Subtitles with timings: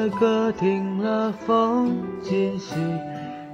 [0.00, 2.74] 停了，歌停了，风渐息，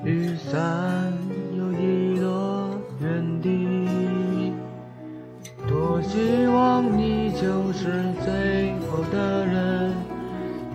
[0.04, 1.12] 雨伞
[1.56, 4.52] 又遗落原地。
[5.66, 9.92] 多希望你就是最后的人，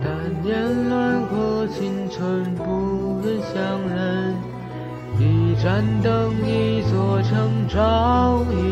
[0.04, 3.56] 但年轮和青春不忍相
[3.88, 4.34] 认。
[5.18, 8.71] 一盏灯，一座城，找，一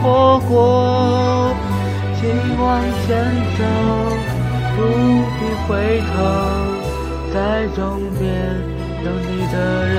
[0.00, 1.54] 活过。
[2.20, 3.10] 请往前
[3.58, 3.60] 走，
[4.76, 4.78] 不
[5.38, 5.70] 必回
[6.14, 6.14] 头，
[7.34, 7.36] 在
[7.74, 7.80] 终
[8.16, 8.22] 点
[9.02, 9.54] 等你的
[9.88, 9.96] 人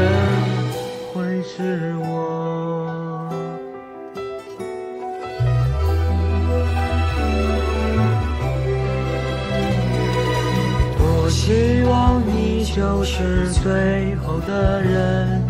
[1.14, 1.54] 会是
[2.00, 2.08] 我。
[10.98, 11.92] 多希望
[12.26, 15.44] 你就是最后的人，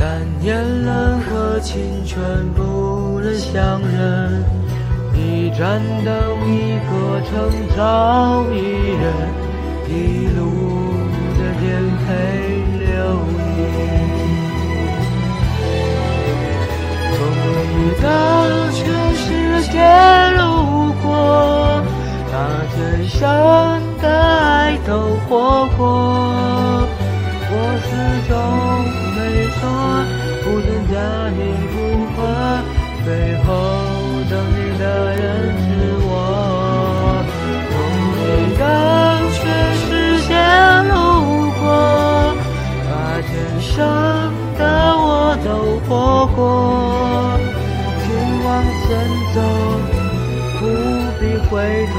[0.00, 4.44] 但年轮和青春不忍相认。
[5.14, 6.14] 一盏灯，
[6.46, 7.28] 一个城，
[7.76, 8.54] 找一
[8.94, 9.04] 人，
[9.88, 9.90] 一
[10.38, 10.40] 路
[11.34, 11.66] 的颠
[11.98, 12.06] 沛
[12.78, 12.86] 流
[13.34, 13.38] 离。
[17.14, 17.18] 从
[17.74, 18.04] 你的
[18.72, 18.78] 全
[19.16, 19.26] 世
[19.72, 19.74] 界
[20.36, 20.40] 路
[21.02, 21.06] 过，
[22.30, 22.32] 把
[22.76, 22.76] 全
[23.08, 23.18] 生
[24.00, 24.90] 的爱都
[25.28, 25.80] 活过。
[27.50, 27.88] 我始
[28.28, 28.32] 终
[29.60, 30.94] 不曾加
[31.30, 31.38] 你
[31.72, 31.74] 附
[32.14, 32.18] 和，
[33.04, 33.06] 最
[33.44, 33.46] 后
[34.30, 34.82] 等你的
[35.16, 35.22] 人
[35.58, 35.66] 是
[36.00, 36.10] 我。
[37.70, 37.72] 从
[38.14, 38.18] 你
[38.58, 38.62] 的
[39.34, 39.38] 全
[39.84, 39.86] 世
[40.28, 40.30] 界
[40.88, 40.92] 路
[41.58, 41.62] 过，
[42.84, 42.90] 把
[43.22, 43.30] 全
[43.60, 43.66] 生
[44.58, 44.60] 的
[44.96, 45.06] 我
[45.44, 45.46] 都
[45.86, 45.90] 活
[46.36, 46.38] 过。
[48.00, 48.06] 请
[48.44, 48.46] 往
[48.86, 48.86] 前
[49.34, 49.36] 走，
[50.58, 50.60] 不
[51.18, 51.52] 必回
[51.92, 51.96] 头，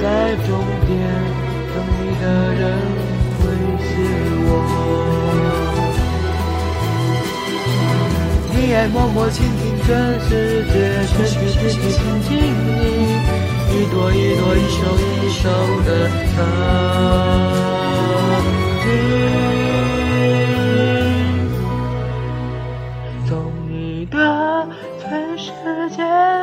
[0.00, 0.02] 在
[0.46, 0.48] 终
[0.86, 0.90] 点
[1.72, 2.24] 等你的
[2.54, 2.62] 人
[3.38, 3.40] 会
[3.80, 3.90] 是
[4.44, 4.50] 我。
[8.82, 10.74] 你爱默默倾听全世界，
[11.06, 12.30] 却却却却倾听
[12.66, 12.74] 你
[13.70, 15.46] 一朵一朵、一首一首
[15.84, 15.88] 的
[16.34, 16.34] 曾
[18.82, 18.84] 经。
[23.28, 23.30] 从
[23.68, 23.70] 你
[24.06, 24.66] 的
[24.98, 25.52] 全世
[25.90, 26.02] 界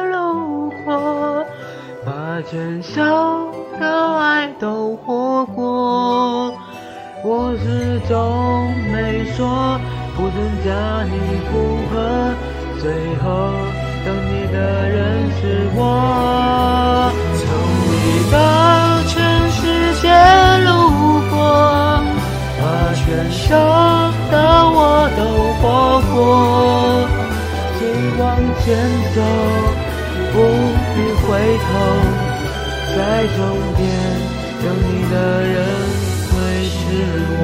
[0.09, 1.43] 路过，
[2.05, 3.51] 把全生
[3.81, 6.53] 的爱都活过。
[7.21, 9.77] 我始终没说，
[10.19, 10.35] 不曾
[10.65, 10.69] 加
[11.05, 11.15] 你
[11.47, 11.95] 附和，
[12.81, 12.91] 最
[13.23, 13.23] 后
[14.03, 14.59] 等你的
[14.89, 15.41] 人是
[15.75, 15.79] 我。
[17.39, 17.41] 从
[17.87, 17.95] 你
[18.29, 18.35] 的
[19.07, 19.15] 全
[19.49, 19.63] 世
[20.01, 20.03] 界
[20.67, 20.69] 路
[21.31, 21.39] 过，
[22.59, 22.61] 把
[22.95, 23.47] 全生
[24.29, 24.35] 的
[24.75, 24.77] 我
[25.15, 25.19] 都
[25.61, 25.63] 活
[26.11, 26.13] 过。
[27.79, 27.81] 请
[28.19, 28.27] 往
[28.59, 28.67] 前
[29.15, 29.17] 走，
[30.33, 30.35] 不
[30.95, 31.27] 必回
[31.63, 31.67] 头，
[32.93, 32.99] 在
[33.37, 33.39] 终
[33.77, 33.81] 点
[34.59, 35.15] 等你的
[35.47, 35.55] 人。
[36.29, 36.35] 会
[36.67, 36.77] 是
[37.41, 37.43] 我，